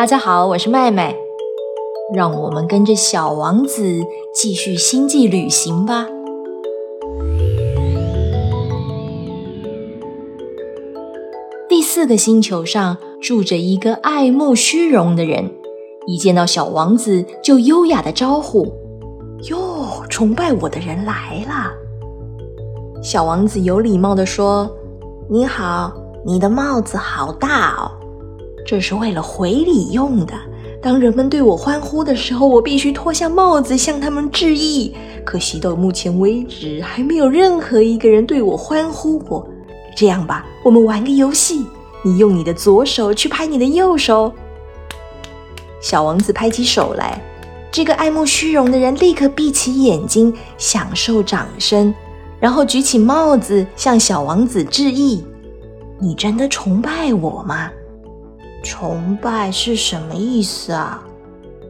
[0.00, 1.14] 大家好，我是麦麦，
[2.14, 4.00] 让我们跟着小王子
[4.34, 6.06] 继续星际旅行吧。
[11.68, 15.52] 第四个星球上住着一个爱慕虚荣的人，
[16.06, 18.72] 一见到小王子就优雅的招呼
[19.50, 21.70] ：“哟，崇拜我的人来了。”
[23.04, 24.74] 小王子有礼貌的说
[25.28, 25.92] ：“你好，
[26.24, 27.99] 你的帽子好大哦，
[28.70, 30.32] 这是为了回礼用的。
[30.80, 34.94] 当人们对我欢呼的时候，我必须脱下帽子向他们致意。
[35.24, 39.44] 可惜到目前为止，还没有任何一个人对我欢呼过。
[39.96, 41.66] 这样吧，我们玩个游戏，
[42.04, 44.32] 你用你的左手去拍你的右手。”
[45.82, 47.20] 小王子拍起手来，
[47.72, 51.92] 这个爱慕虚荣的人立刻闭起眼睛，享受掌声。
[52.38, 55.24] 然后举起帽子向小王子致意。
[55.98, 57.68] 你真的崇拜我吗？
[58.62, 61.02] 崇拜是什么意思啊？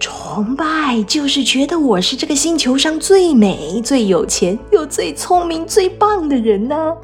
[0.00, 6.94] 崇拜就是觉得我是这个星球上最美、最有钱又最聪明、最棒的人呢。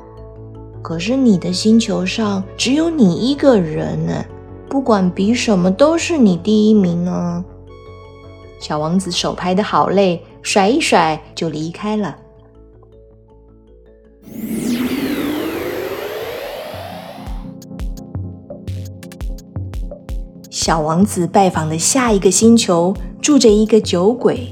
[0.80, 4.24] 可是你的星球上只有你一个人呢，
[4.68, 7.44] 不管比什么都是你第一名呢。
[8.60, 12.16] 小王子手拍的好累，甩一甩就离开了。
[20.64, 24.50] 小王子拜访的下一个星球住着一个酒鬼，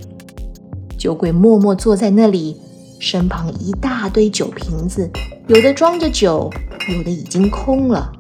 [0.99, 2.55] 酒鬼默默坐在那里，
[2.99, 5.11] 身旁一大堆酒瓶子，
[5.47, 6.51] 有的装着酒，
[6.95, 8.13] 有的已经空了。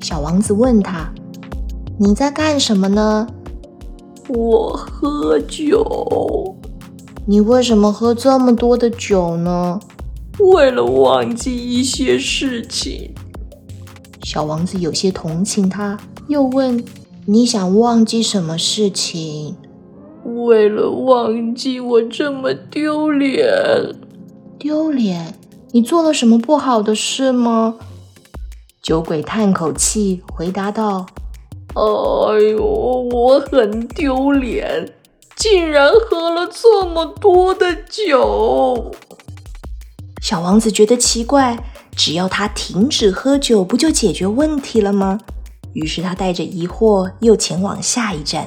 [0.00, 1.08] 小王子问他
[1.96, 3.24] ：“你在干什么呢
[4.26, 6.56] ？”“我喝酒。
[7.24, 9.78] ”“你为什么喝这么多的酒呢
[10.56, 13.14] ？”“为了忘记一些事情。”
[14.26, 15.96] 小王子有些同情他，
[16.26, 16.84] 又问。
[17.30, 19.54] 你想忘记什么事情？
[20.46, 23.46] 为了忘记我这么丢脸。
[24.58, 25.34] 丢脸？
[25.72, 27.74] 你做了什么不好的事吗？
[28.80, 31.04] 酒鬼叹口气，回答道
[31.76, 34.94] ：“哎呦，我很丢脸，
[35.36, 38.90] 竟然喝了这么多的酒。”
[40.24, 41.62] 小王子觉得奇怪，
[41.94, 45.20] 只要他停止喝酒，不就解决问题了吗？
[45.78, 48.44] 于是他带着疑惑又前往下一站。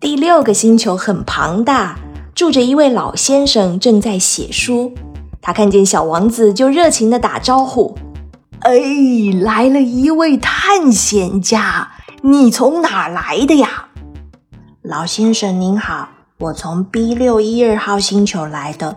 [0.00, 1.98] 第六个星球很庞大，
[2.34, 4.94] 住着一位老先生，正在写书。
[5.42, 7.94] 他看见小王子，就热情的打招呼
[8.60, 8.72] ：“哎，
[9.42, 11.92] 来了一位探险家，
[12.22, 13.88] 你从哪来的呀
[14.80, 16.08] ？”“老先生您好，
[16.38, 18.96] 我从 B 六一二号星球来的。”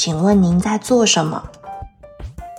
[0.00, 1.42] 请问您在做什么？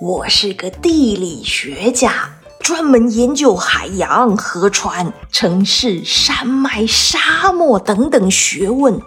[0.02, 9.00] 我是个地理学家，专门研究海洋、河川、城市、山脉、沙漠等等学问。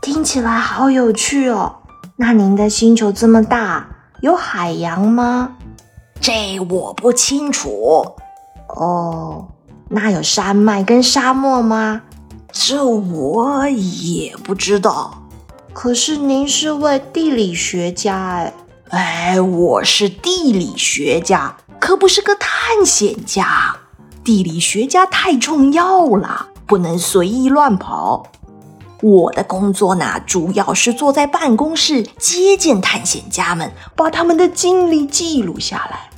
[0.00, 1.74] 听起来好有趣哦。
[2.14, 3.88] 那您的星球这么大，
[4.20, 5.56] 有海洋吗？
[6.20, 8.14] 这我不清楚。
[8.76, 9.48] 哦，
[9.88, 12.02] 那有山脉跟沙漠吗？
[12.52, 15.21] 这我也不知道。
[15.72, 18.52] 可是您是位地理学家
[18.90, 23.74] 哎，哎，我是地理学家，可不是个探险家。
[24.22, 28.24] 地理学家太重要了，不能随意乱跑。
[29.00, 36.10] 我的工作呢，主要是坐在办公室接见探险家们，把他们的经历记录下来。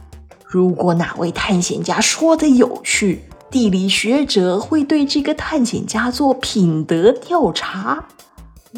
[0.45, 8.05] 如果哪位探险家说的有趣，地理学者会对这个探险家做品德调查。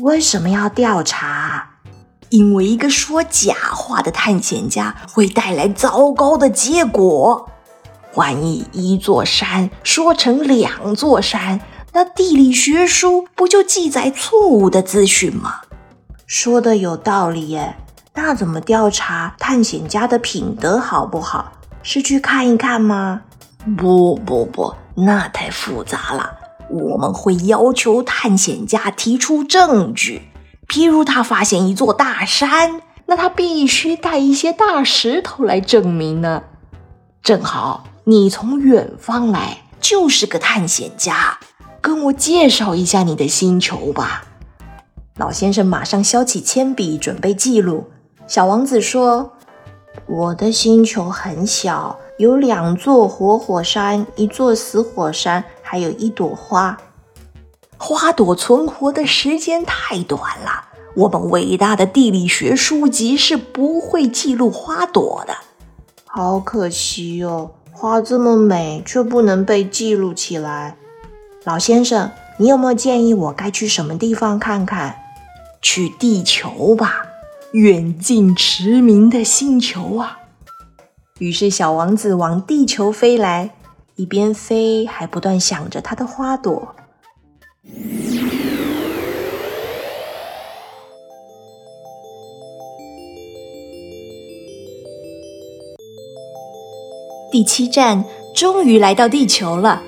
[0.03, 1.71] 为什么要调查？
[2.29, 7.49] 因为一个说假话的探险家会带来糟糕的结果。
[8.15, 11.61] 万一一座山说成两座山，
[11.93, 15.61] 那地理学书不就记载错误的资讯吗？
[16.27, 17.77] 说的有道理耶。
[18.13, 21.53] 那怎么调查探险家的品德好不好？
[21.83, 23.23] 是去看一看吗？
[23.79, 26.37] 不不不，那太复杂了。
[26.69, 30.23] 我们会要求探险家提出证据，
[30.69, 36.43] 譬如他发现一座大山，那他必须带一些大石头来证明呢。
[37.23, 41.39] 正好你从远方来，就是个探险家，
[41.81, 44.25] 跟我介绍一下你的星球吧。
[45.17, 47.91] 老先生马上削起铅笔，准备记录。
[48.27, 49.33] 小王子说
[50.07, 56.79] ：“我的星球很小。”有两座活火山，一座死火山，还有一朵花。
[57.77, 65.35] 花朵存活的时间太短了，我们伟大的地理学书籍是不会记录花朵的。
[66.05, 70.77] 好可惜哦，花这么美，却不能被记录起来。
[71.43, 74.97] 老先生，你有没有建议我该去什么地方看看？
[75.61, 77.03] 去地球吧，
[77.53, 80.21] 远近驰名的星球啊！
[81.19, 83.56] 于是小王子往地球飞来，
[83.97, 86.75] 一边飞还不断想着它的花朵。
[97.33, 98.05] 第七站
[98.35, 99.83] 终于来到地球了。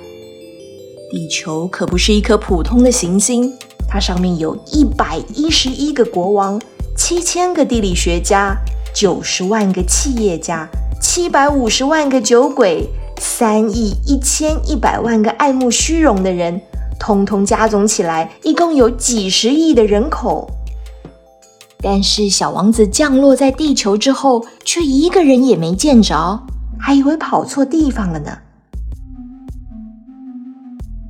[1.11, 3.53] 地球可不是一颗普通的行星，
[3.87, 6.59] 它上面有一百一十一个国王，
[6.97, 8.57] 七千个地理学家，
[8.95, 10.67] 九十万个企业家，
[10.99, 12.87] 七百五十万个酒鬼，
[13.21, 16.61] 三亿一千一百万个爱慕虚荣的人，
[16.99, 20.51] 通通加总起来，一共有几十亿的人口。
[21.81, 26.43] 但是小王子降落在地球之后，却一个人也没见着。
[26.81, 28.39] 还以为跑错地方了呢。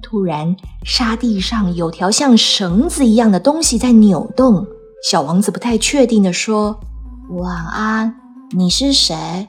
[0.02, 4.66] 突然，沙地上有条像绳子一样的东西在扭动。
[5.02, 6.80] 小王子不太确定的说
[7.30, 8.14] ：“晚安，
[8.52, 9.48] 你是谁？”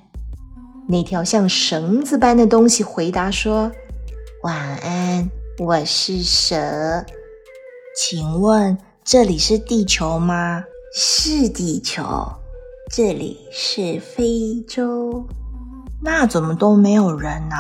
[0.92, 3.72] 那条像绳子般的东西回答说
[4.42, 7.06] ：“晚安，我是蛇。
[7.96, 10.64] 请问这里是地球吗？
[10.92, 12.04] 是地球。
[12.92, 15.28] 这里是非洲。”
[16.02, 17.56] 那怎么都没有人呢？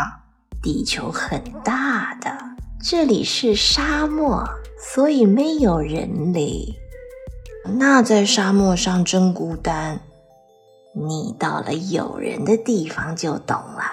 [0.63, 2.35] 地球很大的，
[2.83, 4.43] 这里是沙漠，
[4.95, 6.75] 所以没有人类。
[7.77, 10.01] 那在沙漠上真孤单。
[10.93, 13.83] 你到了有人的地方就懂了，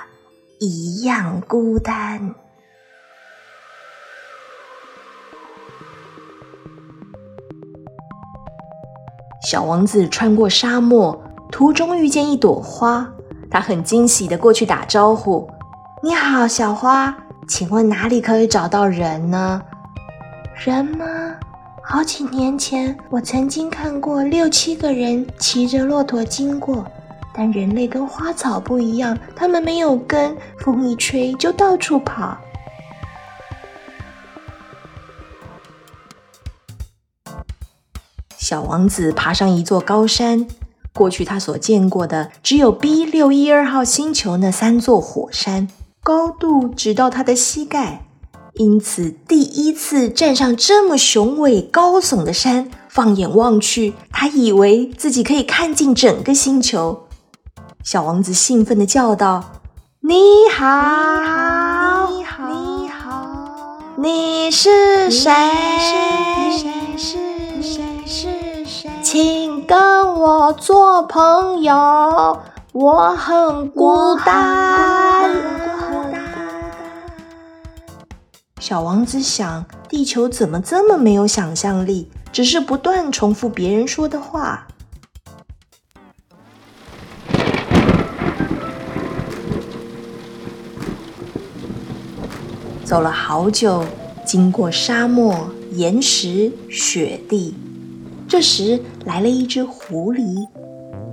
[0.58, 2.34] 一样孤单。
[9.46, 11.22] 小王子穿过沙漠，
[11.52, 13.12] 途中遇见一朵花。
[13.48, 15.48] 他很惊喜的过去打招呼
[16.02, 17.16] ：“你好，小花，
[17.46, 19.62] 请问哪里可以找到人呢
[20.56, 21.06] ？”“人吗？
[21.88, 26.84] 好几年前我曾经看过六七个人骑着骆驼经过，
[27.32, 32.36] 但人类跟花草不一样，他们没有根，风一吹就到处跑。”
[38.36, 40.48] 小王子爬上一座高山。
[40.92, 45.68] 过去他所见过的只有 B 六一二号星球那三座火山，
[46.02, 48.05] 高度直到他的膝盖，
[48.58, 57.06] 因此第一次站上这么雄伟高耸的山，放眼望去，他以为自己可以看尽整个星球。
[57.84, 59.44] 小王子兴奋地叫道
[60.00, 65.30] ：“你好，你好，你好，你是谁？
[65.78, 67.82] 谁是谁？
[68.06, 68.28] 是
[68.64, 68.90] 谁？
[69.02, 72.40] 请。”跟我做朋友，
[72.72, 75.65] 我很孤单。
[78.68, 82.10] 小王子想，地球怎么这么没有想象力？
[82.32, 84.66] 只是不断重复别人说的话。
[92.84, 93.84] 走了好久，
[94.24, 97.54] 经过沙漠、岩石、雪地。
[98.26, 100.44] 这时来了一只狐狸，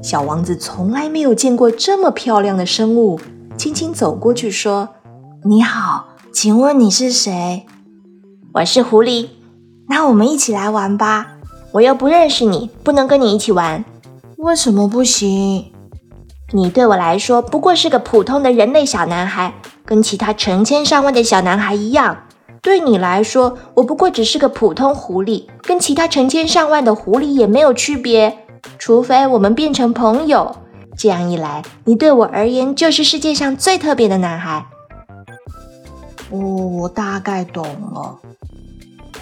[0.01, 3.19] 小王子从来没有见过这么漂亮的生物，
[3.55, 4.89] 轻轻走过去说
[5.45, 7.68] ：“你好，请问你是谁
[8.56, 9.28] ？”“我是狐狸。
[9.88, 11.28] ”“那我们一起来玩吧。
[11.74, 13.86] ”“我又不认识你，不能跟你一起玩。
[14.38, 15.72] ”“为什么不行
[16.52, 19.54] ？”“你对我来说不过是个普通的人类小男孩，
[19.86, 22.24] 跟其他成千上万的小男孩一样。”
[22.63, 28.40] 对你来说，我不过只是个普通狐狸，跟其他成千上万的狐狸也没有区别。
[28.80, 30.56] 除非我们变成朋友，
[30.98, 34.66] 这样一来，你对我而言就是世界上最特别的男孩。
[36.34, 38.18] 哦，我大概懂了。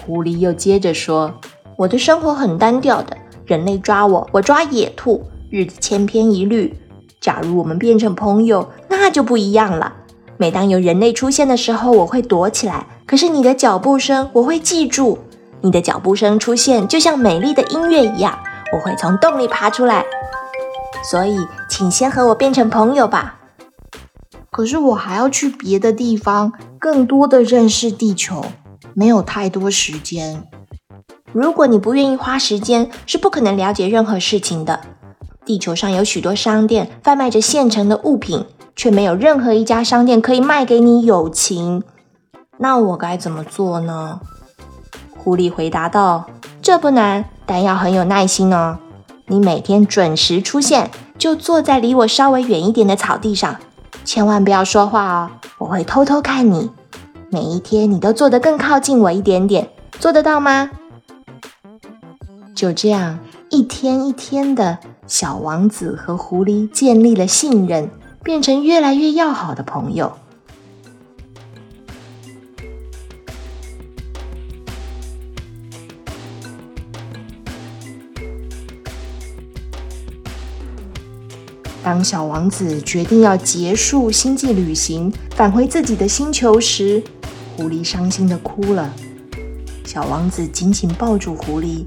[0.04, 1.30] 狐狸又接着说
[1.76, 3.14] ：“我的生活很单调的，
[3.44, 6.74] 人类抓我，我抓野兔，日子千篇一律。
[7.20, 9.92] 假如我们变成朋友，那就不一样了。
[10.38, 15.18] 每当有人类出现的时候，我会躲起来。”可是你的脚步声我会记住，
[15.60, 18.38] 你的脚步声出现就像美丽的音乐一样，
[18.72, 20.02] 我会从洞里爬出来。
[21.10, 21.36] 所以，
[21.68, 23.41] 请先和我变成朋友吧。
[24.52, 28.44] 可是我还要去别的地方，更多的认识地球，
[28.92, 30.46] 没有太多时间。
[31.32, 34.80] 如果你不愿意花时间，是不可能了解任何事情的。
[35.46, 38.44] 地球上有许多商店贩卖着现成的物品，
[38.76, 41.82] 却没有任何一家商店可以卖给你友情。
[42.58, 44.20] 那我该怎么做呢？
[45.16, 46.26] 狐狸回答道
[46.60, 48.78] ：“这不难，但要很有耐心哦。
[49.28, 53.56] 你每天准时出现，就坐在离我稍微远一点的草地上，
[54.04, 56.70] 千万不要说话哦，我会偷偷看你。
[57.30, 60.70] 每一天你都坐得更靠近我一点点，做得到吗？
[62.54, 63.18] 就这样，
[63.48, 67.90] 一天一天的，小王子和狐狸建立了信任，
[68.22, 70.12] 变成越来越要好的朋友。
[81.82, 87.02] 当小王子决定要结束星际旅行，返回自己的星球时，
[87.56, 88.94] 狐狸伤心的哭了。
[89.84, 91.84] 小王子紧紧抱住狐狸。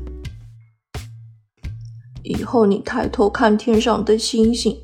[2.24, 4.78] 以后你抬头看天上的星星，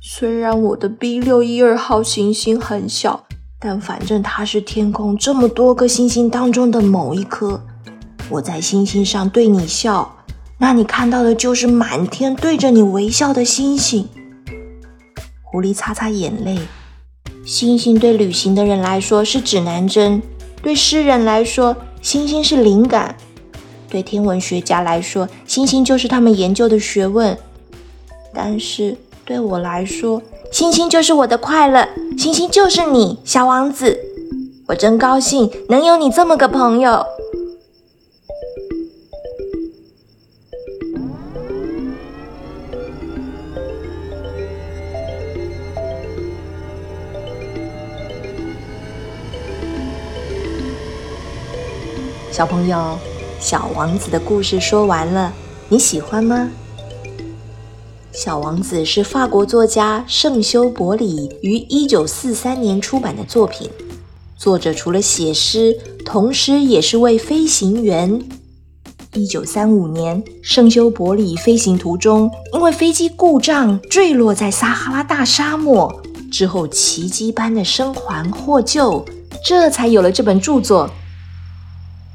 [0.00, 3.26] 虽然我的 B 六一二号行星很小，
[3.60, 7.60] 但反正它是天空这么多个星星当中的某一颗。
[8.30, 10.24] 我在星星上对你笑，
[10.58, 14.08] 那你看到的就是满天对着你微笑的星星。
[15.54, 16.58] 狐狸擦擦眼泪，
[17.46, 20.20] 星星对旅行的人来说是指南针，
[20.60, 23.14] 对诗人来说，星星是灵感。
[23.88, 27.36] 对天文学家来说，星星就是他们研究的学问；
[28.34, 30.20] 但是对我来说，
[30.50, 33.96] 星星就是我的快乐，星星就是你，小王子。
[34.66, 37.06] 我真高兴能有你这么个朋友。
[52.34, 52.98] 小朋友。
[53.38, 55.32] 小王子的故事说完了，
[55.68, 56.50] 你喜欢吗？
[58.10, 63.70] 小王子是法国作家圣修伯里于一九四三年出版的作品。
[64.36, 68.20] 作者除了写诗，同时也是位飞行员。
[69.12, 79.04] 一九三五年，圣修伯里飞行途中，因为飞机故障坠落在撒哈拉大沙漠，之后奇迹般的生还获救，
[79.44, 80.90] 这才有了这本著作。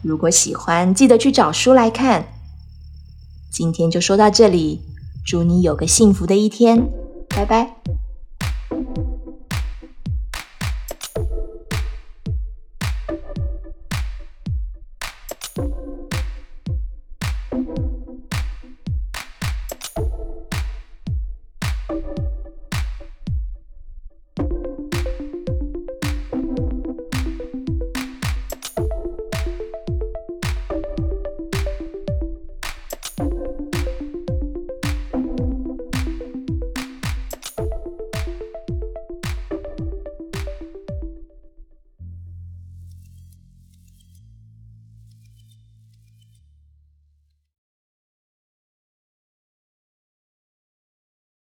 [0.01, 2.25] 如果喜欢，记得去找书来看。
[3.51, 4.81] 今天就说到这里，
[5.25, 6.87] 祝你有个幸福的一天，
[7.27, 7.75] 拜拜。